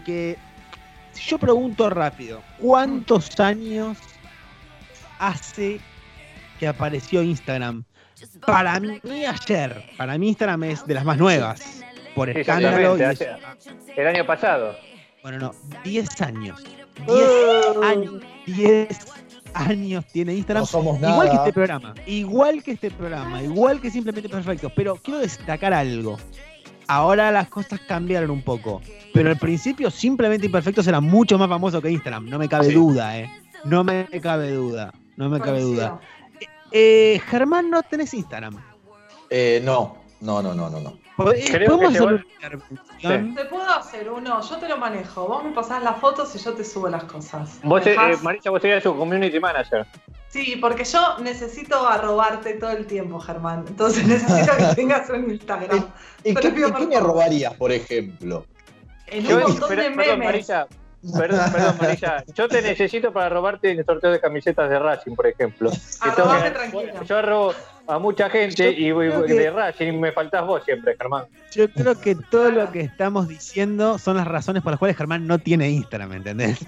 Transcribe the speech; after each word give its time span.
¿saben 0.00 0.04
que 0.04 0.36
si 1.12 1.28
yo 1.28 1.38
pregunto 1.38 1.90
rápido, 1.90 2.42
¿cuántos 2.58 3.38
años 3.40 3.96
hace 5.18 5.80
que 6.58 6.66
apareció 6.68 7.22
Instagram? 7.22 7.84
Para 8.46 8.78
mí 8.80 9.00
ayer, 9.24 9.84
para 9.96 10.18
mí 10.18 10.28
Instagram 10.28 10.64
es 10.64 10.86
de 10.86 10.94
las 10.94 11.04
más 11.04 11.16
nuevas, 11.18 11.82
por 12.14 12.32
Sí, 12.32 12.40
escándalo. 12.40 12.98
y 12.98 13.02
es- 13.02 13.20
el 13.96 14.06
año 14.06 14.26
pasado. 14.26 14.76
bueno, 15.22 15.38
no, 15.38 15.54
10 15.84 16.20
años. 16.22 16.62
10 17.06 17.76
años. 17.82 18.22
10 18.46 18.88
años 19.54 20.04
tiene 20.12 20.34
Instagram. 20.34 20.62
No 20.62 20.66
somos 20.66 20.96
Igual 20.98 21.30
que 21.30 21.36
este 21.36 21.52
programa. 21.52 21.94
Igual 22.06 22.62
que 22.62 22.70
este 22.72 22.90
programa. 22.90 23.42
Igual 23.42 23.80
que 23.80 23.90
Simplemente 23.90 24.28
Perfecto. 24.28 24.70
Pero 24.76 24.96
quiero 24.96 25.20
destacar 25.20 25.72
algo. 25.72 26.18
Ahora 26.90 27.30
las 27.30 27.48
cosas 27.48 27.78
cambiaron 27.86 28.30
un 28.32 28.42
poco. 28.42 28.82
Pero 29.14 29.30
al 29.30 29.36
principio 29.38 29.92
Simplemente 29.92 30.46
Imperfectos 30.46 30.88
era 30.88 31.00
mucho 31.00 31.38
más 31.38 31.48
famoso 31.48 31.80
que 31.80 31.88
Instagram. 31.88 32.28
No 32.28 32.36
me 32.36 32.48
cabe 32.48 32.66
Sí. 32.66 32.72
duda, 32.74 33.16
eh. 33.16 33.30
No 33.64 33.84
me 33.84 34.06
cabe 34.20 34.50
duda. 34.50 34.92
No 35.16 35.28
me 35.28 35.38
cabe 35.38 35.60
duda. 35.60 36.00
Eh, 36.72 37.20
Germán, 37.28 37.70
¿no 37.70 37.80
tenés 37.84 38.12
Instagram? 38.12 38.56
Eh, 39.30 39.60
no, 39.64 39.98
no, 40.20 40.42
no, 40.42 40.54
no, 40.54 40.68
no. 40.70 40.80
no. 40.80 41.32
Eh, 41.32 41.44
Creo 41.50 41.76
¿Podemos 41.76 41.80
que 41.80 41.98
hacer 41.98 41.98
se 41.98 42.04
una 42.04 42.24
intervención? 42.34 43.34
Te 43.34 43.44
puedo 43.46 43.68
hacer 43.70 44.10
uno, 44.10 44.40
yo 44.40 44.56
te 44.58 44.68
lo 44.68 44.76
manejo. 44.78 45.26
Vos 45.26 45.44
me 45.44 45.50
pasás 45.52 45.82
las 45.82 45.98
fotos 45.98 46.34
y 46.34 46.38
yo 46.38 46.54
te 46.54 46.64
subo 46.64 46.88
las 46.88 47.04
cosas. 47.04 47.58
Vos, 47.62 47.84
¿Me 47.84 47.90
eh, 47.90 47.94
dejás? 47.94 48.22
Marisa, 48.22 48.50
vos 48.50 48.62
serías 48.62 48.82
su 48.82 48.96
community 48.96 49.38
manager. 49.40 49.86
Sí, 50.28 50.56
porque 50.60 50.84
yo 50.84 51.18
necesito 51.18 51.86
arrobarte 51.86 52.54
todo 52.54 52.70
el 52.70 52.86
tiempo, 52.86 53.18
Germán. 53.20 53.64
Entonces 53.68 54.06
necesito 54.06 54.56
que 54.56 54.74
tengas 54.76 55.10
un 55.10 55.30
Instagram. 55.30 55.86
¿Y 56.24 56.34
Te 56.34 56.40
qué, 56.40 56.48
y 56.48 56.86
me 56.86 57.00
robarías, 57.00 57.54
por 57.54 57.72
ejemplo? 57.72 58.46
En 59.06 59.24
Yo- 59.24 59.36
un 59.38 59.42
montón 59.42 59.68
pero- 59.68 59.82
de 59.82 59.90
perdón, 59.90 60.06
memes. 60.18 60.26
Marisa, 60.26 60.66
perdón, 61.18 61.52
perdón, 61.52 61.76
Marisa. 61.80 62.24
Yo 62.34 62.48
te 62.48 62.62
necesito 62.62 63.12
para 63.12 63.28
robarte 63.28 63.72
el 63.72 63.84
sorteo 63.84 64.12
de 64.12 64.20
camisetas 64.20 64.70
de 64.70 64.78
Racing, 64.78 65.16
por 65.16 65.26
ejemplo. 65.26 65.70
Arrobame 66.00 66.50
tranquilo. 66.52 67.02
Yo 67.04 67.16
arrobo 67.18 67.54
a 67.86 67.98
mucha 67.98 68.30
gente 68.30 68.70
y, 68.70 68.88
y- 68.88 68.92
creo 68.92 69.24
que- 69.24 69.34
de 69.34 69.50
Racing 69.50 69.98
me 70.00 70.12
faltás 70.12 70.46
vos 70.46 70.62
siempre, 70.64 70.96
Germán. 70.96 71.24
Yo 71.52 71.68
creo 71.70 71.98
que 72.00 72.14
todo 72.14 72.50
lo 72.50 72.70
que 72.70 72.80
estamos 72.80 73.26
diciendo 73.28 73.98
son 73.98 74.16
las 74.16 74.26
razones 74.28 74.62
por 74.62 74.72
las 74.72 74.78
cuales 74.78 74.96
Germán 74.96 75.26
no 75.26 75.38
tiene 75.38 75.68
Instagram, 75.70 76.12
¿entendés? 76.12 76.58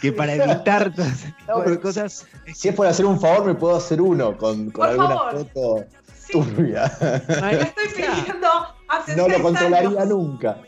Que 0.00 0.12
para 0.12 0.34
evitar 0.34 0.90
tipo 0.92 1.02
No, 1.48 1.64
pero 1.64 1.80
cosas. 1.80 2.26
Si 2.54 2.68
es 2.68 2.74
por 2.74 2.86
hacer 2.86 3.04
un 3.06 3.20
favor, 3.20 3.44
me 3.46 3.54
puedo 3.54 3.76
hacer 3.76 4.00
uno 4.00 4.36
con, 4.36 4.70
con 4.70 4.72
Por 4.72 4.88
alguna 4.88 5.08
favor. 5.08 5.32
foto 5.38 5.84
Sí, 6.14 6.32
turbia. 6.32 6.92
lo 7.00 7.46
estoy 7.48 7.88
pidiendo 7.96 8.48
hace 8.88 9.16
No 9.16 9.28
lo 9.28 9.42
controlaría 9.42 9.88
años. 9.88 10.06
nunca. 10.08 10.58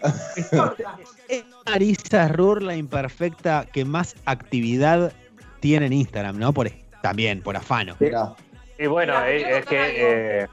No. 0.52 0.74
Es 1.28 1.44
Marisa 1.64 2.26
Rur 2.26 2.60
la 2.60 2.74
imperfecta 2.74 3.64
que 3.72 3.84
más 3.84 4.16
actividad 4.24 5.12
tiene 5.60 5.86
en 5.86 5.92
Instagram, 5.92 6.38
¿no? 6.38 6.52
Por, 6.52 6.72
también, 7.02 7.40
por 7.40 7.56
afano. 7.56 7.94
Mirá. 8.00 8.32
Y 8.80 8.86
bueno, 8.86 9.12
Mira, 9.12 9.30
es, 9.30 9.66
que, 9.66 10.40
eh, 10.42 10.46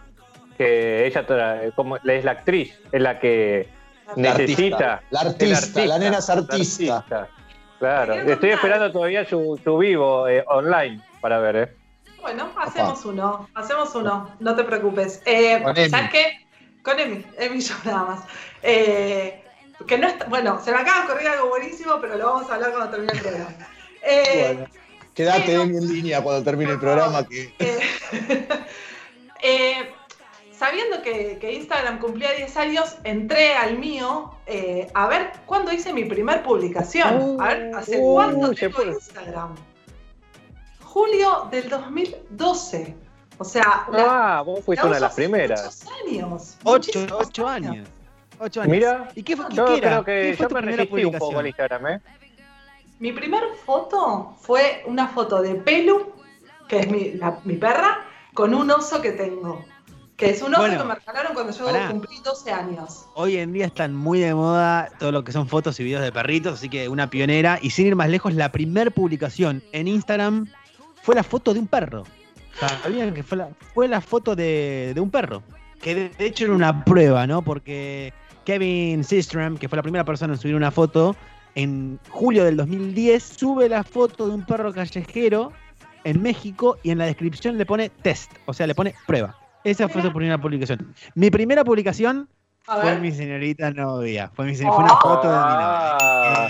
que 0.58 1.06
ella 1.08 1.26
tra- 1.26 1.74
como, 1.76 1.96
es 1.96 2.26
la 2.26 2.32
actriz, 2.32 2.78
es 2.92 3.02
la 3.02 3.20
que 3.20 3.70
La 4.18 4.34
necesita. 4.34 4.96
artista, 4.96 5.04
la 5.12 5.20
artista, 5.22 5.86
la 5.86 5.98
nena 5.98 6.18
es 6.18 6.30
artista. 6.30 7.06
Claro, 7.80 8.16
estoy 8.16 8.50
esperando 8.50 8.92
todavía 8.92 9.24
su, 9.24 9.58
su 9.64 9.78
vivo 9.78 10.28
eh, 10.28 10.44
online 10.48 11.00
para 11.22 11.40
ver, 11.40 11.56
¿eh? 11.56 11.74
Bueno, 12.22 12.52
hacemos 12.58 13.06
uno, 13.06 13.48
hacemos 13.54 13.96
uno, 13.96 14.30
no 14.42 14.56
te 14.58 14.66
preocupes. 14.66 15.22
Eh, 15.26 15.62
Con 15.64 15.78
Emi. 15.78 15.90
¿Sabes 15.90 16.10
qué? 16.12 16.46
Con 16.84 17.00
Emi, 17.00 17.26
Emi 17.38 17.62
yo 17.62 17.76
nada 17.86 18.04
más. 18.04 18.24
Eh, 18.62 19.42
que 19.88 19.98
no 19.98 20.08
está, 20.08 20.26
bueno, 20.26 20.60
se 20.62 20.72
me 20.74 20.80
acaba 20.80 21.06
de 21.06 21.08
ocurrir 21.14 21.28
algo 21.30 21.48
buenísimo, 21.48 21.94
pero 22.02 22.18
lo 22.18 22.26
vamos 22.34 22.52
a 22.52 22.56
hablar 22.56 22.72
cuando 22.72 22.90
termine 22.90 23.14
el 23.14 23.20
programa. 23.20 23.52
Eh, 24.02 24.54
Bueno, 24.56 24.68
quédate 25.18 25.54
en 25.56 25.88
línea 25.88 26.22
cuando 26.22 26.44
termine 26.44 26.72
el 26.74 26.80
programa. 26.80 27.28
Que... 27.28 27.52
eh, 27.60 27.80
eh, 29.44 29.90
sabiendo 30.58 31.02
que, 31.02 31.38
que 31.42 31.54
Instagram 31.54 32.00
cumplía 32.00 32.32
10 32.34 32.56
años, 32.58 32.98
entré 33.04 33.56
al 33.56 33.78
mío 33.80 34.32
eh, 34.46 34.88
a 34.94 35.08
ver 35.08 35.32
cuándo 35.48 35.74
hice 35.74 35.92
mi 35.92 36.06
primer 36.06 36.44
publicación. 36.44 37.42
A 37.42 37.48
ver, 37.48 37.72
¿hace 37.76 37.98
Uh, 38.00 38.14
cuánto 38.14 38.54
se 38.54 38.70
tengo. 38.70 38.84
Instagram? 38.84 39.56
Julio 40.84 41.48
del 41.52 41.68
2012. 41.70 42.96
O 43.40 43.44
sea, 43.44 43.86
la- 43.92 44.38
Ah, 44.38 44.42
vos 44.42 44.64
fuiste 44.64 44.84
la 44.84 44.88
una 44.88 44.96
de 44.98 45.02
las 45.02 45.12
hace 45.12 45.22
primeras. 45.22 45.86
Años. 46.08 46.58
Ocho, 46.64 47.48
años. 47.48 47.88
Ocho 48.40 48.62
años. 48.62 48.72
Mira, 48.72 49.10
¿Y 49.16 49.24
qué 49.24 49.36
fue, 49.36 49.46
yo 49.52 49.66
qué 49.66 49.78
era? 49.78 49.90
creo 49.90 50.06
que 50.06 50.12
¿Qué 50.32 50.38
fue 50.38 50.48
yo 50.48 50.54
me 50.56 50.62
primera 50.62 50.84
resistí 50.84 51.06
un 51.06 51.12
poco 51.14 51.26
al 51.26 51.46
publicación? 51.46 51.48
Instagram, 51.48 51.88
¿eh? 51.88 52.02
Mi 53.00 53.12
primer 53.12 53.44
foto 53.66 54.36
fue 54.42 54.84
una 54.88 55.08
foto 55.08 55.42
de 55.42 55.56
Pelu, 55.56 56.14
que 56.68 56.80
es 56.80 56.90
mi, 56.92 57.12
la- 57.14 57.40
mi 57.44 57.56
perra, 57.56 58.00
con 58.34 58.54
un 58.54 58.70
oso 58.72 59.02
que 59.02 59.12
tengo. 59.12 59.66
Que 60.16 60.32
es 60.32 60.42
un 60.42 60.52
oso 60.56 60.62
Bueno, 60.64 60.80
que 60.82 60.88
me 60.88 60.96
regalaron 60.96 61.34
cuando 61.36 61.54
yo 61.54 61.66
pará. 61.66 61.90
cumplí 61.90 62.18
12 62.24 62.52
años. 62.52 63.06
Hoy 63.14 63.38
en 63.38 63.54
día 63.54 63.68
están 63.68 63.94
muy 63.96 64.20
de 64.20 64.34
moda 64.34 64.90
todo 64.98 65.12
lo 65.12 65.24
que 65.24 65.32
son 65.32 65.48
fotos 65.48 65.80
y 65.80 65.84
videos 65.84 66.02
de 66.02 66.12
perritos, 66.12 66.56
así 66.56 66.70
que 66.70 66.90
una 66.90 67.08
pionera. 67.12 67.60
Y 67.62 67.70
sin 67.70 67.86
ir 67.86 67.96
más 67.96 68.10
lejos, 68.10 68.34
la 68.34 68.52
primera 68.52 68.90
publicación 68.90 69.62
en 69.74 69.88
Instagram 69.88 70.48
fue 71.04 71.14
la 71.14 71.22
foto 71.24 71.54
de 71.54 71.60
un 71.60 71.68
perro. 71.68 72.04
¿Sabían 72.82 73.14
que 73.14 73.22
fue 73.22 73.38
la, 73.38 73.50
fue 73.76 73.88
la 73.88 74.02
foto 74.02 74.36
de, 74.36 74.94
de 74.96 75.00
un 75.02 75.12
perro? 75.12 75.44
Que 75.80 75.94
de, 75.94 76.10
de 76.10 76.26
hecho 76.26 76.46
era 76.46 76.54
una 76.56 76.84
prueba, 76.84 77.28
¿no? 77.28 77.44
Porque 77.44 78.12
Kevin 78.44 79.04
Systrom, 79.04 79.58
que 79.58 79.70
fue 79.70 79.76
la 79.76 79.84
primera 79.84 80.04
persona 80.04 80.34
en 80.34 80.40
subir 80.40 80.56
una 80.56 80.72
foto, 80.72 81.16
en 81.58 82.00
julio 82.10 82.46
del 82.46 82.56
2010 82.56 83.24
sube 83.24 83.68
la 83.68 83.84
foto 83.84 84.28
de 84.28 84.36
un 84.36 84.46
perro 84.46 84.72
callejero 84.72 85.52
en 86.04 86.22
México 86.22 86.78
y 86.84 86.92
en 86.92 87.00
la 87.00 87.06
descripción 87.06 87.58
le 87.58 87.66
pone 87.66 87.90
test, 87.90 88.32
o 88.46 88.54
sea, 88.54 88.68
le 88.68 88.76
pone 88.76 88.94
prueba. 89.08 89.36
Esa 89.64 89.90
fue 89.90 90.04
su 90.04 90.14
primera 90.14 90.38
publicación. 90.38 90.94
Mi 91.16 91.32
primera 91.32 91.64
publicación 91.64 92.30
fue 92.62 93.00
mi 93.00 93.12
señorita 93.12 93.72
novia. 93.72 94.32
Fue, 94.36 94.46
mi, 94.46 94.56
fue 94.56 94.68
una 94.68 94.98
foto 94.98 95.24
de 95.24 95.36
mi 95.36 95.42
novia. 95.42 95.98
Ah. 96.00 96.48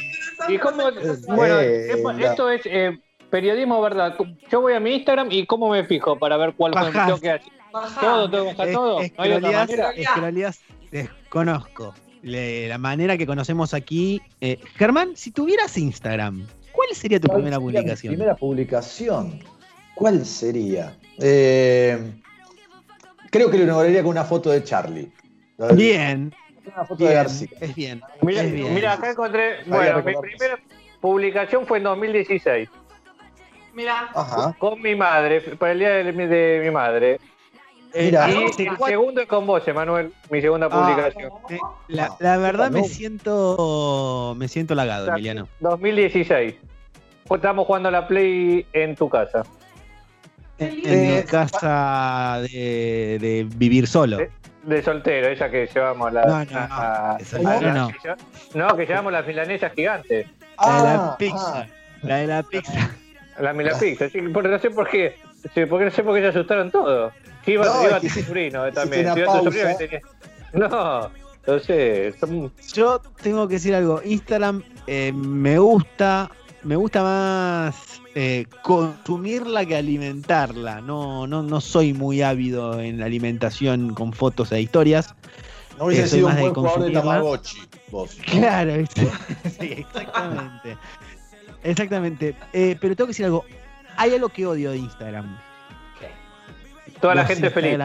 ¿Y 0.50 0.58
cómo? 0.58 0.84
Bueno, 1.30 1.60
Eh, 1.62 1.90
esto 2.20 2.50
es 2.52 2.62
eh, 2.66 3.00
periodismo, 3.30 3.82
¿verdad? 3.82 4.14
Yo 4.52 4.60
voy 4.60 4.74
a 4.74 4.82
mi 4.82 4.94
Instagram 4.94 5.30
y 5.32 5.46
¿cómo 5.46 5.70
me 5.70 5.86
fijo 5.86 6.20
para 6.20 6.36
ver 6.36 6.54
cuál 6.54 6.74
fue 6.74 6.92
tengo 6.92 7.18
que? 7.18 7.40
Bajá. 7.72 8.02
¿Todo? 8.02 8.30
¿Tengo 8.30 8.44
que 8.44 8.52
bajar 8.56 8.74
todo? 8.74 9.02
Es, 9.02 9.18
¿No 9.18 9.24
hay 9.24 9.32
otra 9.32 9.52
manera? 9.52 10.52
desconozco. 10.92 11.94
Le- 12.22 12.68
la 12.68 12.78
manera 12.78 13.18
que 13.18 13.26
conocemos 13.26 13.74
aquí. 13.74 14.22
Eh, 14.42 14.60
Germán, 14.76 15.16
si 15.16 15.32
tuvieras 15.32 15.78
Instagram, 15.78 16.46
¿cuál 16.72 16.90
sería 16.94 17.20
tu 17.20 17.28
¿Cuál 17.28 17.42
primera 17.42 17.58
sería 17.58 17.68
mi 17.68 17.74
publicación? 17.74 18.14
Primera 18.16 18.36
publicación. 18.36 19.40
¿Cuál 19.96 20.26
sería? 20.26 20.96
Eh, 21.20 21.98
creo 23.32 23.50
que 23.50 23.58
lo 23.58 23.64
inauguraría 23.64 24.02
con 24.02 24.12
una 24.12 24.24
foto 24.24 24.52
de 24.52 24.64
Charlie. 24.64 25.12
Bien, 25.76 26.34
Una 26.66 26.86
foto 26.86 27.04
de 27.06 27.14
García. 27.14 27.48
es 27.62 27.74
bien. 27.76 28.02
Mira, 28.22 28.44
es 28.44 28.52
bien. 28.54 28.74
mira, 28.74 28.94
acá 28.94 29.12
encontré. 29.12 29.64
Bueno, 29.66 30.04
mi 30.04 30.14
primera 30.16 30.60
publicación 31.02 31.66
fue 31.66 31.78
en 31.80 31.86
2016 31.86 32.70
Mira, 33.74 34.10
Ajá. 34.16 34.56
con 34.58 34.82
mi 34.82 34.96
madre, 34.96 35.40
para 35.42 35.72
el 35.72 35.80
día 35.80 35.90
de, 35.90 36.12
mi- 36.12 36.26
de 36.26 36.62
mi 36.64 36.72
madre. 36.72 37.20
Mira. 37.96 38.30
Y 38.30 38.44
el 38.44 38.78
segundo 38.78 39.22
es 39.22 39.28
con 39.28 39.46
vos, 39.48 39.68
Emanuel, 39.68 40.14
mi 40.30 40.42
segunda 40.42 40.68
Ah. 40.70 40.70
publicación. 40.70 41.32
eh, 41.50 41.58
la, 41.88 42.16
la 42.20 42.38
verdad 42.38 42.70
me 42.72 42.82
no. 42.82 42.86
siento 42.88 44.36
me 44.38 44.48
siento 44.48 44.74
halagado, 44.74 45.08
Emiliano. 45.10 45.48
2016. 45.60 46.56
Estamos 47.30 47.66
jugando 47.68 47.90
a 47.90 47.92
la 47.92 48.08
Play 48.08 48.66
en 48.74 48.96
tu 48.96 49.10
casa. 49.10 49.44
En, 50.60 50.70
en 50.70 50.76
mi 51.02 51.14
Eh, 51.18 51.26
casa 51.30 52.40
de, 52.42 53.18
de 53.20 53.48
vivir 53.56 53.88
solo. 53.88 54.20
Eh, 54.22 54.30
De 54.64 54.82
soltero, 54.82 55.28
esa 55.28 55.50
que 55.50 55.68
llevamos 55.74 56.12
la. 56.14 56.26
No, 56.26 56.46
no, 56.46 56.60
a- 56.60 57.18
soltero 57.24 57.70
a- 57.70 57.74
no. 57.74 57.92
no, 58.54 58.76
que 58.78 58.86
llevamos 58.86 59.12
las 59.14 59.26
milanesas 59.28 59.72
gigantes. 59.74 60.28
La 60.60 60.78
de 60.78 60.84
la 60.84 60.94
Ah, 60.96 61.16
pizza. 61.18 61.60
ah. 61.62 61.68
La 62.04 62.16
de 62.18 62.28
la 62.28 62.44
pizza. 62.44 62.92
La 63.40 63.54
Milapizza. 63.54 64.10
Sí, 64.10 64.20
por, 64.22 64.50
no 64.50 64.58
sé 64.58 64.72
por 64.72 64.90
qué. 64.90 65.16
Sí, 65.54 65.66
porque 65.68 65.86
no 65.86 65.92
sé 65.92 66.02
por 66.04 66.16
qué 66.16 66.22
se 66.22 66.28
asustaron 66.30 66.72
todos. 66.72 67.14
Iba, 67.48 67.66
No, 67.66 67.84
iba 67.88 68.00
tu 68.00 68.10
sobrino 68.10 68.66
eh, 68.68 68.72
también. 68.72 69.04
tu 69.06 69.10
sobrino 69.10 69.26
pausa. 69.44 69.78
que 69.78 69.88
tenía- 69.88 70.02
No, 70.54 71.10
son- 72.20 72.52
Yo 72.74 73.02
tengo 73.22 73.48
que 73.48 73.56
decir 73.56 73.74
algo. 73.74 74.02
Instagram 74.04 74.64
eh, 74.86 75.12
me 75.14 75.58
gusta, 75.60 76.30
me 76.64 76.76
gusta 76.76 77.02
más 77.04 78.02
eh, 78.16 78.46
consumirla 78.64 79.66
que 79.66 79.76
alimentarla. 79.78 80.82
No, 80.82 81.26
no, 81.28 81.42
no 81.44 81.62
soy 81.62 81.94
muy 81.94 82.22
ávido 82.22 82.80
en 82.82 83.00
la 83.00 83.06
alimentación 83.06 83.94
con 83.94 84.12
fotos 84.14 84.52
e 84.52 84.60
historias. 84.62 85.14
No 85.78 85.86
hubiese 85.86 86.04
Eh, 86.04 86.08
soy 86.08 86.18
sido 86.20 86.28
un 86.28 86.34
más 86.34 86.36
de 86.38 86.42
buen 86.42 86.54
jugador 86.56 86.84
de. 86.86 86.92
Tamagotchi, 86.92 87.58
vos. 87.92 88.18
Claro, 88.26 88.78
¿viste? 88.78 89.08
sí, 89.60 89.72
exactamente. 89.78 90.78
Exactamente. 91.64 92.36
Eh, 92.54 92.76
pero 92.82 92.96
tengo 92.96 93.08
que 93.08 93.12
decir 93.12 93.26
algo. 93.26 93.46
Hay 93.96 94.14
algo 94.14 94.30
que 94.30 94.46
odio 94.46 94.72
de 94.72 94.78
Instagram. 94.78 95.38
Toda 97.02 97.16
la 97.16 97.22
Los 97.22 97.30
gente 97.32 97.50
feliz. 97.52 97.78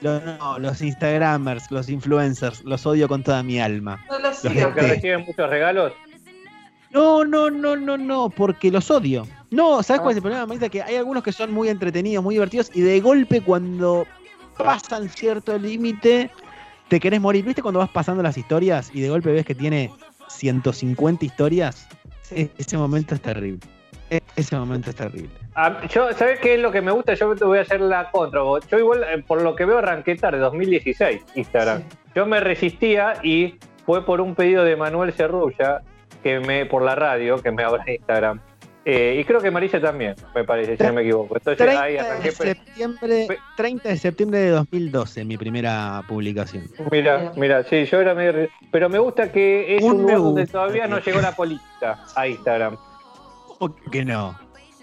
Los, 0.00 0.22
no, 0.22 0.58
los 0.58 0.80
Instagramers, 0.80 1.70
los 1.70 1.88
influencers, 1.88 2.64
los 2.64 2.86
odio 2.86 3.08
con 3.08 3.22
toda 3.22 3.42
mi 3.42 3.60
alma. 3.60 4.02
No 4.08 4.18
lo 4.18 4.28
Los 4.30 4.38
sigo. 4.38 4.70
Reciben 4.74 5.24
muchos 5.26 5.48
regalos. 5.50 5.92
No, 6.90 7.24
no, 7.24 7.50
no, 7.50 7.76
no, 7.76 7.98
no, 7.98 8.30
porque 8.30 8.70
los 8.70 8.90
odio. 8.90 9.26
No, 9.50 9.82
¿sabes 9.82 10.00
Ah. 10.00 10.02
cuál 10.02 10.12
es 10.12 10.16
el 10.16 10.22
problema, 10.22 10.46
Marisa? 10.46 10.68
Que 10.68 10.82
hay 10.82 10.96
algunos 10.96 11.22
que 11.24 11.32
son 11.32 11.52
muy 11.52 11.68
entretenidos, 11.68 12.22
muy 12.22 12.36
divertidos, 12.36 12.70
y 12.72 12.80
de 12.82 13.00
golpe 13.00 13.40
cuando 13.40 14.06
pasan 14.56 15.08
cierto 15.08 15.58
límite, 15.58 16.30
te 16.88 17.00
querés 17.00 17.20
morir. 17.20 17.44
¿Viste 17.44 17.62
cuando 17.62 17.80
vas 17.80 17.90
pasando 17.90 18.22
las 18.22 18.38
historias 18.38 18.90
y 18.94 19.00
de 19.00 19.08
golpe 19.10 19.32
ves 19.32 19.44
que 19.44 19.54
tiene 19.56 19.90
150 20.28 21.24
historias? 21.24 21.88
Sí. 22.22 22.34
E- 22.36 22.50
Ese 22.58 22.78
momento 22.78 23.14
es 23.14 23.20
terrible. 23.20 23.60
Ese 24.36 24.56
momento 24.56 24.90
es 24.90 24.96
terrible. 24.96 25.30
Ah, 25.54 25.80
yo, 25.88 26.12
¿Sabes 26.12 26.40
qué 26.40 26.54
es 26.54 26.60
lo 26.60 26.72
que 26.72 26.80
me 26.82 26.90
gusta? 26.90 27.14
Yo 27.14 27.34
te 27.36 27.44
voy 27.44 27.58
a 27.58 27.62
hacer 27.62 27.80
la 27.80 28.10
contra. 28.10 28.40
Yo 28.70 28.78
igual, 28.78 29.04
eh, 29.04 29.22
por 29.26 29.40
lo 29.42 29.54
que 29.54 29.64
veo, 29.64 29.78
arranqué 29.78 30.16
tarde, 30.16 30.38
2016, 30.38 31.22
Instagram. 31.34 31.82
Sí. 31.82 31.96
Yo 32.16 32.26
me 32.26 32.40
resistía 32.40 33.14
y 33.22 33.56
fue 33.86 34.04
por 34.04 34.20
un 34.20 34.34
pedido 34.34 34.64
de 34.64 34.76
Manuel 34.76 35.12
Cerrulla, 35.12 35.82
que 36.22 36.40
me, 36.40 36.66
por 36.66 36.82
la 36.82 36.94
radio, 36.94 37.40
que 37.42 37.50
me 37.52 37.62
abra 37.62 37.84
Instagram. 37.86 38.40
Eh, 38.86 39.16
y 39.18 39.24
creo 39.24 39.40
que 39.40 39.50
Marisa 39.50 39.80
también, 39.80 40.14
me 40.34 40.44
parece, 40.44 40.76
si 40.76 40.82
no 40.82 40.92
me 40.92 41.00
equivoco. 41.02 41.36
Entonces 41.38 41.66
ahí 41.68 41.94
30 41.94 42.04
arranqué. 42.10 42.28
de, 42.30 42.34
septiembre, 42.34 43.24
pe- 43.28 43.38
30 43.56 43.88
de 43.88 43.96
septiembre 43.96 44.38
de 44.40 44.50
2012, 44.50 45.24
mi 45.24 45.38
primera 45.38 46.02
publicación. 46.06 46.64
Mira, 46.90 47.32
mira, 47.36 47.62
sí, 47.64 47.84
yo 47.86 48.00
era 48.00 48.14
medio. 48.14 48.48
Pero 48.70 48.90
me 48.90 48.98
gusta 48.98 49.32
que 49.32 49.76
es 49.76 49.82
Un 49.82 49.92
un 49.92 50.02
lugar 50.02 50.18
donde 50.18 50.46
todavía 50.46 50.86
no 50.86 50.98
llegó 50.98 51.20
la 51.22 51.32
política 51.32 52.04
a 52.14 52.28
Instagram. 52.28 52.76
¿Cómo 53.68 53.90
que 53.90 54.04
no? 54.04 54.38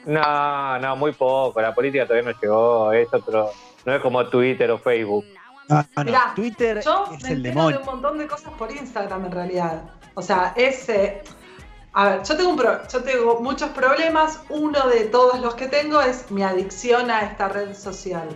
No, 0.05 0.79
no, 0.79 0.95
muy 0.95 1.11
poco. 1.13 1.61
La 1.61 1.73
política 1.75 2.05
todavía 2.07 2.31
no 2.31 2.39
llegó. 2.41 2.91
Es 2.93 3.13
otro. 3.13 3.51
No 3.85 3.93
es 3.95 4.01
como 4.01 4.25
Twitter 4.27 4.69
o 4.71 4.79
Facebook. 4.79 5.25
Ah, 5.69 5.85
no, 5.97 6.03
Mirá, 6.03 6.33
Twitter 6.35 6.81
Yo 6.83 7.05
es 7.13 7.23
me 7.23 7.29
el 7.29 7.35
entero 7.37 7.41
de 7.43 7.49
demonio. 7.49 7.79
un 7.81 7.85
montón 7.85 8.17
de 8.17 8.27
cosas 8.27 8.51
por 8.57 8.71
Instagram 8.71 9.25
en 9.25 9.31
realidad. 9.31 9.83
O 10.15 10.21
sea, 10.21 10.53
es. 10.55 10.89
eh, 10.89 11.21
a 11.93 12.05
ver, 12.05 12.23
yo 12.23 12.37
tengo, 12.37 12.49
un 12.51 12.57
pro- 12.57 12.87
yo 12.87 13.03
tengo 13.03 13.39
muchos 13.41 13.69
problemas. 13.71 14.41
Uno 14.49 14.87
de 14.87 15.05
todos 15.05 15.39
los 15.39 15.55
que 15.55 15.67
tengo 15.67 16.01
es 16.01 16.31
mi 16.31 16.41
adicción 16.43 17.11
a 17.11 17.21
esta 17.21 17.49
red 17.49 17.73
social. 17.75 18.27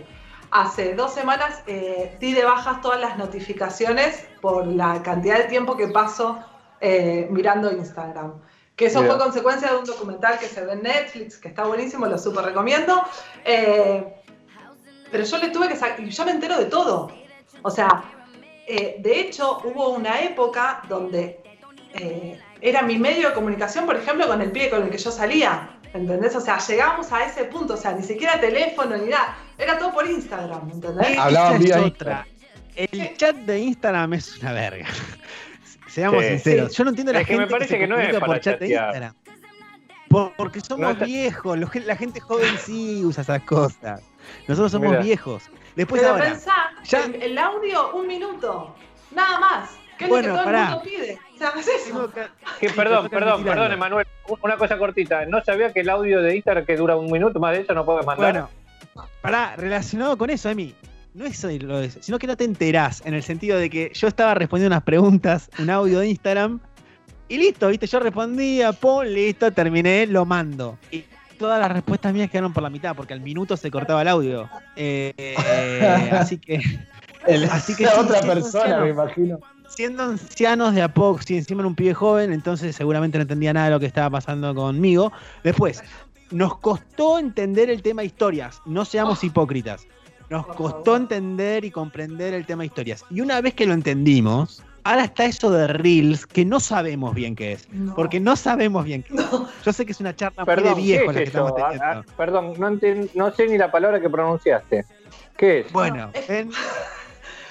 Hace 0.50 0.94
dos 0.94 1.12
semanas 1.12 1.62
eh, 1.66 2.16
di 2.20 2.32
de 2.32 2.44
bajas 2.44 2.80
todas 2.80 3.00
las 3.00 3.18
notificaciones 3.18 4.26
por 4.40 4.66
la 4.66 5.02
cantidad 5.02 5.38
de 5.38 5.44
tiempo 5.44 5.76
que 5.76 5.88
paso 5.88 6.38
eh, 6.80 7.26
mirando 7.30 7.72
Instagram. 7.72 8.34
Que 8.76 8.86
eso 8.86 9.00
Bien. 9.00 9.12
fue 9.12 9.24
consecuencia 9.24 9.70
de 9.70 9.78
un 9.78 9.84
documental 9.84 10.38
que 10.38 10.46
se 10.46 10.64
ve 10.64 10.74
en 10.74 10.82
Netflix, 10.82 11.38
que 11.38 11.48
está 11.48 11.64
buenísimo, 11.64 12.06
lo 12.06 12.18
súper 12.18 12.44
recomiendo. 12.44 13.02
Eh, 13.44 14.04
pero 15.10 15.24
yo 15.24 15.38
le 15.38 15.48
tuve 15.48 15.68
que 15.68 15.76
sacar, 15.76 15.98
y 16.00 16.10
yo 16.10 16.24
me 16.26 16.32
entero 16.32 16.58
de 16.58 16.66
todo. 16.66 17.10
O 17.62 17.70
sea, 17.70 18.04
eh, 18.66 18.96
de 18.98 19.20
hecho, 19.20 19.60
hubo 19.64 19.90
una 19.90 20.20
época 20.20 20.82
donde 20.88 21.40
eh, 21.94 22.38
era 22.60 22.82
mi 22.82 22.98
medio 22.98 23.28
de 23.28 23.34
comunicación, 23.34 23.86
por 23.86 23.96
ejemplo, 23.96 24.26
con 24.26 24.42
el 24.42 24.52
pibe 24.52 24.70
con 24.70 24.82
el 24.82 24.90
que 24.90 24.98
yo 24.98 25.10
salía. 25.10 25.70
¿Entendés? 25.94 26.36
O 26.36 26.40
sea, 26.40 26.58
llegamos 26.58 27.10
a 27.12 27.24
ese 27.24 27.44
punto, 27.44 27.74
o 27.74 27.76
sea, 27.78 27.92
ni 27.92 28.02
siquiera 28.02 28.38
teléfono 28.38 28.96
ni 28.98 29.06
nada. 29.06 29.38
Era 29.56 29.78
todo 29.78 29.94
por 29.94 30.06
Instagram, 30.06 30.70
¿entendés? 30.70 31.16
Hablaban 31.16 31.58
vía 31.58 31.80
otra. 31.80 32.26
El 32.74 33.16
chat 33.16 33.34
de 33.34 33.58
Instagram 33.58 34.12
es 34.12 34.36
una 34.38 34.52
verga. 34.52 34.86
Seamos 35.96 36.22
Sí. 36.24 36.28
sinceros. 36.32 36.76
Yo 36.76 36.84
no 36.84 36.90
entiendo 36.90 37.12
la 37.14 37.20
Es 37.22 37.26
que 37.26 37.32
gente 37.32 37.46
me 37.46 37.50
parece 37.50 37.70
se 37.74 37.78
que 37.78 37.86
no 37.86 37.98
es 37.98 38.18
por 38.20 38.38
chat 38.40 38.60
de. 38.60 38.66
Instagram. 38.68 39.14
Por- 40.10 40.32
porque 40.36 40.60
somos 40.60 40.80
No 40.80 40.90
está- 40.90 41.04
viejos. 41.06 41.70
que- 41.70 41.80
la 41.80 41.96
gente 41.96 42.20
joven 42.20 42.54
sí 42.58 43.02
usa 43.02 43.22
esas 43.22 43.40
cosas. 43.42 44.02
Nosotros 44.46 44.72
somos 44.72 44.90
Mira. 44.90 45.00
viejos. 45.02 45.44
Después 45.74 46.02
Pero 46.02 46.12
ahora. 46.12 46.26
pensá, 46.26 46.52
ya- 46.84 47.04
el, 47.06 47.14
el 47.22 47.38
audio, 47.38 47.94
un 47.94 48.06
minuto. 48.06 48.74
Nada 49.12 49.40
más. 49.40 49.70
¿Qué 49.96 50.04
es 50.04 50.10
Bueno, 50.10 50.28
lo 50.28 50.34
que 50.34 50.36
todo 50.36 50.44
pará. 50.44 50.62
el 50.64 50.68
mundo 50.68 50.82
pide? 50.84 51.18
O 51.34 51.38
sea, 51.38 51.52
es 51.58 51.66
eso. 51.68 51.86
tengo 51.86 52.10
que- 52.10 52.26
Que, 52.60 52.68
Sí, 52.68 52.74
perdón, 52.76 53.08
perdón, 53.08 53.42
perdón. 53.42 53.72
Emanuel. 53.72 54.06
Una 54.42 54.56
cosa 54.58 54.76
cortita. 54.76 55.24
No 55.24 55.42
sabía 55.42 55.72
que 55.72 55.80
el 55.80 55.88
audio 55.88 56.20
de 56.20 56.36
Instagram 56.36 56.66
que 56.66 56.76
dura 56.76 56.96
un 56.96 57.10
minuto, 57.10 57.40
más 57.40 57.52
de 57.52 57.62
eso 57.62 57.72
no 57.72 57.86
puedes 57.86 58.04
mandar. 58.04 58.48
Bueno, 58.94 59.06
pará, 59.22 59.56
relacionado 59.56 60.18
con 60.18 60.28
eso, 60.28 60.50
Emi. 60.50 60.74
No 61.16 61.24
es 61.24 61.42
eso 61.42 61.48
lo 61.66 61.78
de- 61.80 61.90
sino 61.90 62.18
que 62.18 62.26
no 62.26 62.36
te 62.36 62.44
enterás, 62.44 63.02
en 63.06 63.14
el 63.14 63.22
sentido 63.22 63.58
de 63.58 63.70
que 63.70 63.90
yo 63.94 64.06
estaba 64.06 64.34
respondiendo 64.34 64.74
unas 64.74 64.84
preguntas, 64.84 65.48
un 65.58 65.70
audio 65.70 66.00
de 66.00 66.08
Instagram, 66.08 66.60
y 67.28 67.38
listo, 67.38 67.68
viste, 67.68 67.86
yo 67.86 67.98
respondía, 68.00 68.76
listo, 69.06 69.50
terminé, 69.50 70.06
lo 70.06 70.26
mando. 70.26 70.78
Y 70.90 71.04
todas 71.38 71.58
las 71.58 71.72
respuestas 71.72 72.12
mías 72.12 72.30
quedaron 72.30 72.52
por 72.52 72.62
la 72.62 72.68
mitad, 72.70 72.94
porque 72.94 73.14
al 73.14 73.20
minuto 73.20 73.56
se 73.56 73.70
cortaba 73.70 74.02
el 74.02 74.08
audio. 74.08 74.48
Eh, 74.76 75.14
eh, 75.16 76.10
así 76.12 76.36
que, 76.38 76.60
El- 77.26 77.44
Así 77.44 77.74
que 77.74 77.86
sí, 77.86 77.90
otra 77.98 78.20
persona, 78.20 78.80
me 78.80 78.90
imagino. 78.90 79.40
siendo 79.68 80.02
ancianos 80.02 80.74
de 80.74 80.82
a 80.82 80.92
poco, 80.92 81.22
si 81.22 81.36
encima 81.38 81.62
era 81.62 81.68
un 81.68 81.74
pibe 81.74 81.94
joven, 81.94 82.30
entonces 82.32 82.76
seguramente 82.76 83.16
no 83.18 83.22
entendía 83.22 83.52
nada 83.54 83.66
de 83.66 83.72
lo 83.72 83.80
que 83.80 83.86
estaba 83.86 84.10
pasando 84.10 84.54
conmigo. 84.54 85.10
Después, 85.42 85.82
nos 86.30 86.58
costó 86.58 87.18
entender 87.18 87.70
el 87.70 87.80
tema 87.82 88.04
historias, 88.04 88.60
no 88.66 88.84
seamos 88.84 89.24
hipócritas. 89.24 89.86
Nos 90.28 90.46
costó 90.48 90.96
entender 90.96 91.64
y 91.64 91.70
comprender 91.70 92.34
el 92.34 92.44
tema 92.46 92.64
historias. 92.64 93.04
Y 93.10 93.20
una 93.20 93.40
vez 93.40 93.54
que 93.54 93.64
lo 93.66 93.74
entendimos, 93.74 94.62
ahora 94.82 95.04
está 95.04 95.24
eso 95.24 95.50
de 95.50 95.68
Reels 95.68 96.26
que 96.26 96.44
no 96.44 96.58
sabemos 96.58 97.14
bien 97.14 97.36
qué 97.36 97.52
es. 97.52 97.68
No. 97.72 97.94
Porque 97.94 98.18
no 98.18 98.34
sabemos 98.34 98.84
bien 98.84 99.02
qué 99.04 99.14
es. 99.14 99.32
No. 99.32 99.48
Yo 99.64 99.72
sé 99.72 99.86
que 99.86 99.92
es 99.92 100.00
una 100.00 100.16
charla 100.16 100.44
muy 100.44 100.46
Perdón, 100.54 100.74
de 100.74 100.80
viejo 100.82 101.00
¿qué 101.02 101.06
la 101.06 101.12
que 101.14 101.22
es 101.22 101.28
estamos? 101.28 101.52
Ah, 101.52 101.70
teniendo. 101.70 101.84
ah, 102.00 102.04
perdón, 102.16 102.52
no, 102.58 102.68
enten- 102.70 103.10
no 103.14 103.32
sé 103.32 103.46
ni 103.46 103.56
la 103.56 103.70
palabra 103.70 104.00
que 104.00 104.10
pronunciaste. 104.10 104.84
¿Qué 105.36 105.60
es? 105.60 105.72
Bueno, 105.72 106.10
es- 106.12 106.28
en- 106.30 106.50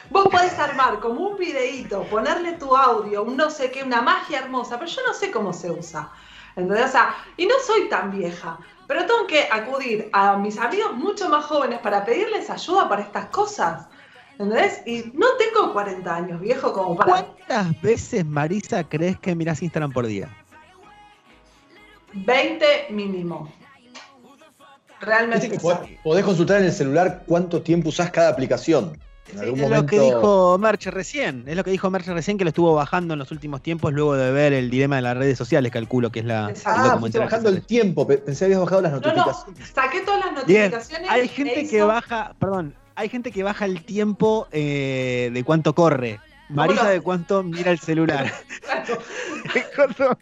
Vos 0.09 0.27
podés 0.29 0.57
armar 0.59 0.99
como 0.99 1.21
un 1.29 1.37
videíto, 1.37 2.03
ponerle 2.03 2.53
tu 2.53 2.75
audio, 2.75 3.23
un 3.23 3.35
no 3.35 3.49
sé 3.49 3.71
qué, 3.71 3.81
una 3.83 4.01
magia 4.03 4.39
hermosa, 4.39 4.77
pero 4.77 4.91
yo 4.91 5.01
no 5.07 5.13
sé 5.15 5.31
cómo 5.31 5.51
se 5.51 5.71
usa. 5.71 6.11
¿Entendés? 6.55 6.85
O 6.85 6.89
sea, 6.89 7.15
y 7.37 7.45
no 7.47 7.55
soy 7.65 7.89
tan 7.89 8.11
vieja, 8.11 8.59
pero 8.87 9.05
tengo 9.05 9.27
que 9.27 9.47
acudir 9.51 10.09
a 10.13 10.37
mis 10.37 10.57
amigos 10.57 10.93
mucho 10.93 11.29
más 11.29 11.45
jóvenes 11.45 11.79
para 11.79 12.05
pedirles 12.05 12.49
ayuda 12.49 12.87
para 12.87 13.01
estas 13.01 13.25
cosas. 13.27 13.87
¿Entendés? 14.37 14.81
Y 14.85 15.11
no 15.13 15.27
tengo 15.37 15.71
40 15.71 16.15
años, 16.15 16.41
viejo, 16.41 16.73
como 16.73 16.95
para. 16.95 17.11
¿cuántas 17.11 17.81
veces, 17.81 18.25
Marisa, 18.25 18.83
crees 18.83 19.17
que 19.19 19.33
mirás 19.33 19.61
Instagram 19.61 19.93
por 19.93 20.05
día? 20.05 20.29
20 22.13 22.87
mínimo. 22.89 23.51
Realmente. 24.99 25.49
Que 25.49 25.59
podés 26.03 26.25
consultar 26.25 26.59
en 26.59 26.65
el 26.65 26.73
celular 26.73 27.23
cuánto 27.25 27.61
tiempo 27.61 27.89
usás 27.89 28.11
cada 28.11 28.29
aplicación. 28.29 28.97
Sí, 29.27 29.37
es 29.37 29.51
momento. 29.51 29.69
lo 29.75 29.85
que 29.87 29.99
dijo 29.99 30.57
Merche 30.59 30.91
recién, 30.91 31.43
es 31.47 31.55
lo 31.57 31.63
que 31.63 31.71
dijo 31.71 31.89
Merche 31.89 32.13
recién 32.13 32.37
que 32.37 32.43
lo 32.43 32.49
estuvo 32.49 32.73
bajando 32.75 33.13
en 33.13 33.19
los 33.19 33.31
últimos 33.31 33.61
tiempos 33.61 33.91
luego 33.91 34.15
de 34.15 34.31
ver 34.31 34.53
el 34.53 34.69
dilema 34.69 34.97
de 34.97 35.01
las 35.01 35.17
redes 35.17 35.37
sociales, 35.37 35.71
calculo 35.71 36.11
que 36.11 36.19
es 36.19 36.25
la 36.25 36.53
Ah, 36.65 36.99
que 37.11 37.19
bajando 37.19 37.49
el 37.49 37.65
tiempo. 37.65 38.05
pe- 38.07 38.19
Pensé 38.19 38.41
que 38.41 38.45
habías 38.53 38.59
bajado 38.61 38.81
las 38.81 38.91
No, 38.93 38.99
no, 38.99 39.07
notificaciones. 39.15 39.69
saqué 39.73 40.01
todas 40.01 40.19
las 40.35 40.45
Bien, 40.45 40.71
notificaciones. 40.71 41.09
Hay 41.09 41.27
gente 41.27 41.67
que 41.67 41.81
baja, 41.81 42.35
perdón, 42.39 42.75
hay 42.95 43.09
gente 43.09 43.31
que 43.31 43.43
baja 43.43 43.65
el 43.65 43.83
tiempo 43.83 44.47
eh, 44.51 45.31
de 45.33 45.43
cuánto 45.43 45.73
corre. 45.73 46.19
¿Cómo 46.47 46.57
Marisa 46.57 46.83
lo 46.83 46.89
de 46.91 47.01
cuánto 47.01 47.41
mira 47.43 47.71
el 47.71 47.79
celular. 47.79 48.31
Claro. 48.61 50.15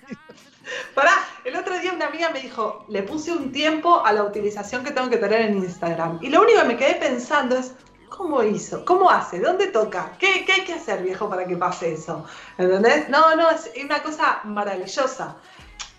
Pará, 0.96 1.12
el 1.44 1.56
otro 1.58 1.78
día 1.80 1.92
una 1.94 2.08
amiga 2.08 2.30
me 2.30 2.40
dijo, 2.40 2.86
le 2.90 3.04
puse 3.04 3.32
un 3.34 3.52
tiempo 3.52 4.06
a 4.06 4.14
la 4.14 4.24
utilización 4.24 4.84
que 4.84 4.92
tengo 4.92 5.10
que 5.10 5.18
tener 5.18 5.42
en 5.42 5.58
Instagram. 5.58 6.20
Y 6.22 6.30
lo 6.30 6.42
único 6.42 6.62
que 6.62 6.68
me 6.68 6.78
quedé 6.78 6.96
pensando 6.96 7.58
es, 7.58 7.74
¿cómo 8.16 8.44
hizo? 8.44 8.86
¿Cómo 8.86 9.10
hace? 9.10 9.40
¿Dónde 9.40 9.68
toca? 9.68 10.14
¿Qué, 10.20 10.44
qué 10.46 10.54
hay 10.54 10.64
que 10.64 10.74
hacer, 10.74 11.02
viejo, 11.04 11.30
para 11.30 11.46
que 11.48 11.58
pase 11.58 11.94
eso? 11.94 12.26
¿Entendés? 12.58 13.10
No, 13.10 13.36
no, 13.36 13.50
es 13.50 13.72
una 13.84 14.02
cosa 14.04 14.42
maravillosa. 14.44 15.38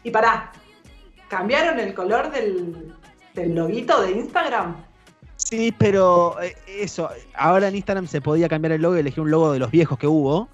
Y 0.04 0.10
pará, 0.10 0.52
¿cambiaron 1.28 1.80
el 1.80 1.92
color 1.94 2.30
del, 2.30 2.94
del 3.34 3.54
loguito 3.54 4.00
de 4.02 4.12
Instagram? 4.12 4.76
Sí, 5.36 5.74
pero 5.76 6.40
eh, 6.40 6.54
eso, 6.66 7.10
ahora 7.34 7.68
en 7.68 7.74
Instagram 7.76 8.06
se 8.06 8.20
podía 8.20 8.48
cambiar 8.48 8.72
el 8.72 8.82
logo 8.82 8.96
y 8.96 9.00
elegir 9.00 9.20
un 9.20 9.30
logo 9.30 9.52
de 9.52 9.58
los 9.58 9.70
viejos 9.70 9.98
que 9.98 10.06
hubo 10.06 10.48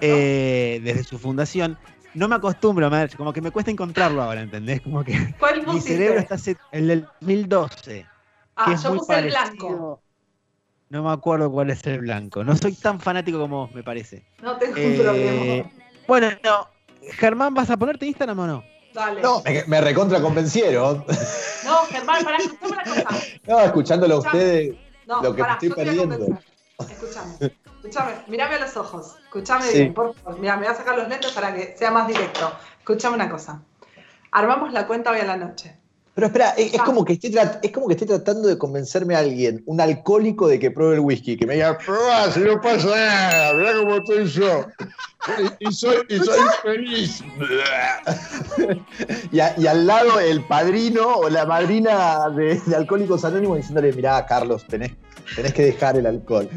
eh, 0.00 0.80
desde 0.82 1.04
su 1.04 1.18
fundación. 1.18 1.76
No 2.14 2.28
me 2.28 2.34
acostumbro, 2.36 2.88
Merche, 2.88 3.16
como 3.18 3.32
que 3.32 3.42
me 3.42 3.50
cuesta 3.50 3.70
encontrarlo 3.70 4.22
ahora, 4.22 4.40
¿entendés? 4.40 4.80
Como 4.80 5.04
que 5.04 5.34
¿Cuál 5.38 5.58
mi 5.60 5.64
pusiste? 5.66 5.90
cerebro 5.92 6.20
está 6.20 6.38
set- 6.38 6.58
el 6.72 6.88
del 6.88 7.02
2012. 7.20 8.06
ah, 8.56 8.64
que 8.64 8.72
es 8.72 8.82
yo 8.82 8.88
muy 8.90 8.98
puse 9.00 9.18
el 9.18 9.26
blanco. 9.26 10.02
No 10.88 11.02
me 11.02 11.10
acuerdo 11.12 11.50
cuál 11.50 11.70
es 11.70 11.84
el 11.86 12.00
blanco. 12.00 12.44
No 12.44 12.56
soy 12.56 12.72
tan 12.74 13.00
fanático 13.00 13.38
como 13.38 13.66
vos, 13.66 13.74
me 13.74 13.82
parece. 13.82 14.24
No 14.42 14.56
tengo 14.56 14.76
Eh, 14.76 14.86
un 14.86 15.02
problema. 15.02 15.70
Bueno, 16.06 16.28
no. 16.44 16.68
Germán, 17.12 17.54
¿vas 17.54 17.70
a 17.70 17.76
ponerte 17.76 18.06
Instagram 18.06 18.38
o 18.38 18.46
no? 18.46 18.64
Dale. 18.94 19.20
No, 19.20 19.42
me, 19.44 19.64
me 19.66 19.80
recontra 19.80 20.20
convencieron. 20.20 21.04
No, 21.64 21.76
Germán, 21.90 22.24
pará, 22.24 22.38
escuchame 22.38 22.72
una 22.72 22.84
cosa. 22.84 23.08
No, 23.46 23.60
escuchándolo 23.60 24.14
a 24.14 24.18
Escuchame. 24.18 24.38
ustedes. 24.44 24.76
No, 25.06 25.16
Lo 25.22 25.22
que 25.22 25.36
me 25.36 25.38
pará, 25.40 25.52
estoy 25.54 25.68
voy 25.68 25.72
a 25.72 25.84
perdiendo. 25.84 26.18
convencer. 26.18 26.46
Escúchame, 26.90 27.34
escúchame, 27.76 28.12
mirame 28.28 28.54
a 28.56 28.58
los 28.60 28.76
ojos, 28.76 29.16
escúchame 29.24 29.64
Sí. 29.64 29.78
bien, 29.78 29.94
por 29.94 30.14
favor. 30.14 30.38
Mira, 30.40 30.56
me 30.56 30.66
voy 30.66 30.74
a 30.74 30.76
sacar 30.76 30.96
los 30.98 31.08
lentes 31.08 31.32
para 31.32 31.54
que 31.54 31.74
sea 31.76 31.90
más 31.90 32.06
directo. 32.08 32.52
Escúchame 32.80 33.14
una 33.16 33.28
cosa. 33.30 33.62
Armamos 34.32 34.72
la 34.72 34.86
cuenta 34.86 35.10
hoy 35.10 35.20
a 35.20 35.24
la 35.24 35.36
noche. 35.36 35.76
Pero 36.16 36.28
espera, 36.28 36.50
es, 36.56 36.72
es 36.72 36.80
como 36.80 37.04
que 37.04 37.12
tra- 37.20 37.60
es 37.62 37.70
como 37.70 37.86
que 37.88 37.92
esté 37.92 38.06
tratando 38.06 38.48
de 38.48 38.56
convencerme 38.56 39.14
a 39.14 39.18
alguien, 39.18 39.62
un 39.66 39.78
alcohólico, 39.82 40.48
de 40.48 40.58
que 40.58 40.70
pruebe 40.70 40.94
el 40.94 41.00
whisky, 41.00 41.36
que 41.36 41.44
me 41.46 41.54
diga, 41.54 41.76
prueba, 41.76 42.30
si 42.32 42.40
no 42.40 42.58
pasa 42.58 42.88
nada, 42.88 43.52
mirá 43.52 43.72
cómo 43.76 43.96
estoy 43.96 44.24
yo. 44.24 44.64
Y, 45.60 45.68
y 45.68 45.72
soy, 45.72 45.98
y 46.08 46.18
soy 46.18 46.40
feliz. 46.62 47.22
y, 49.30 49.40
a- 49.40 49.54
y 49.58 49.66
al 49.66 49.86
lado 49.86 50.18
el 50.20 50.42
padrino 50.44 51.06
o 51.16 51.28
la 51.28 51.44
madrina 51.46 52.28
de, 52.30 52.60
de 52.64 52.76
Alcohólicos 52.76 53.24
Anónimos 53.24 53.58
diciéndole, 53.58 53.92
mirá, 53.92 54.24
Carlos, 54.26 54.64
tenés, 54.66 54.92
tenés 55.34 55.52
que 55.52 55.64
dejar 55.64 55.96
el 55.96 56.06
alcohol. 56.06 56.48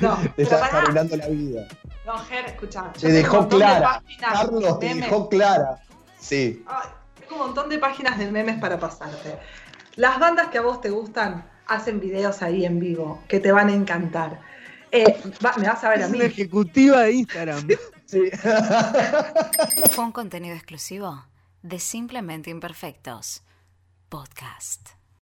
No, 0.00 0.16
Te 0.36 0.42
estás 0.42 0.72
arruinando 0.72 1.16
la 1.16 1.28
vida. 1.28 1.66
No, 2.06 2.16
Ger, 2.18 2.44
escuchá. 2.46 2.92
yo 2.94 3.08
Te 3.08 3.12
dejó 3.12 3.48
clara. 3.48 4.02
páginas 4.04 4.32
Carlos, 4.32 4.78
te 4.78 4.94
dejó 4.94 5.28
clara. 5.28 5.78
Sí. 6.20 6.62
Ay, 6.66 6.88
tengo 7.28 7.40
un 7.40 7.46
montón 7.48 7.68
de 7.68 7.78
páginas 7.78 8.18
de 8.18 8.30
memes 8.30 8.58
para 8.60 8.78
pasarte. 8.78 9.38
Las 9.96 10.18
bandas 10.18 10.48
que 10.48 10.58
a 10.58 10.62
vos 10.62 10.80
te 10.80 10.90
gustan 10.90 11.48
hacen 11.66 12.00
videos 12.00 12.42
ahí 12.42 12.64
en 12.64 12.78
vivo 12.80 13.22
que 13.28 13.40
te 13.40 13.52
van 13.52 13.68
a 13.68 13.72
encantar. 13.72 14.40
Eh, 14.90 15.20
va- 15.44 15.54
me 15.56 15.66
vas 15.66 15.82
a 15.84 15.88
ver 15.90 16.02
a 16.02 16.04
Es 16.06 16.10
mí. 16.10 16.18
una 16.18 16.26
ejecutiva 16.26 17.00
de 17.02 17.12
Instagram. 17.12 17.66
sí. 18.06 18.30
Fue 19.90 20.04
un 20.04 20.12
contenido 20.12 20.54
exclusivo 20.54 21.24
de 21.62 21.78
Simplemente 21.78 22.50
Imperfectos. 22.50 23.42
Podcast. 24.08 24.90